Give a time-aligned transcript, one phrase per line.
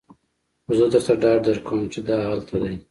[0.65, 2.75] خو زه درته ډاډ درکوم چې دا هلته دی